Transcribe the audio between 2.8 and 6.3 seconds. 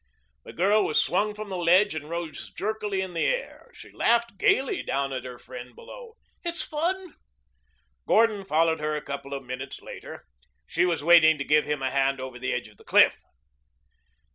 in the air. She laughed gayly down at her friend below.